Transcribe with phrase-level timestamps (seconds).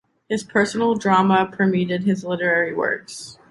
[0.27, 3.37] His personal drama permeated his literary works.